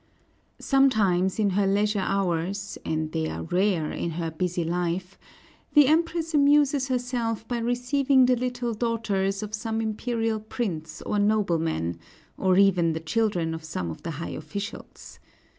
Sometimes 0.57 1.37
in 1.37 1.51
her 1.51 1.67
leisure 1.67 1.99
hours 2.01 2.75
and 2.83 3.11
they 3.11 3.29
are 3.29 3.43
rare 3.43 3.91
in 3.91 4.09
her 4.17 4.31
busy 4.31 4.63
life 4.63 5.15
the 5.75 5.85
Empress 5.85 6.33
amuses 6.33 6.87
herself 6.87 7.47
by 7.47 7.59
receiving 7.59 8.25
the 8.25 8.35
little 8.35 8.73
daughters 8.73 9.43
of 9.43 9.53
some 9.53 9.79
imperial 9.79 10.39
prince 10.39 11.03
or 11.03 11.19
nobleman, 11.19 11.99
or 12.35 12.57
even 12.57 12.93
the 12.93 12.99
children 12.99 13.53
of 13.53 13.63
some 13.63 13.91
of 13.91 14.01
the 14.01 14.09
high 14.17 14.29
officials. 14.29 15.19